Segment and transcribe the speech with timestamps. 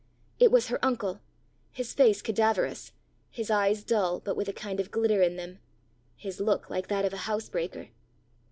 [0.39, 1.21] It was her uncle;
[1.71, 2.91] his face cadaverous;
[3.29, 5.59] his eyes dull, but with a kind of glitter in them;
[6.15, 7.89] his look like that of a housebreaker.